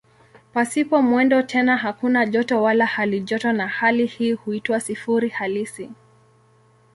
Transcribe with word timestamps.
Pasipo 0.53 1.01
mwendo 1.01 1.41
tena 1.41 1.77
hakuna 1.77 2.25
joto 2.25 2.63
wala 2.63 2.85
halijoto 2.85 3.53
na 3.53 3.67
hali 3.67 4.05
hii 4.05 4.31
huitwa 4.33 4.79
"sifuri 4.79 5.29
halisi". 5.29 5.89